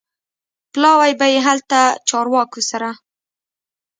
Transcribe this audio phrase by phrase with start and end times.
[0.73, 2.89] پلاوی به یې هلته چارواکو سره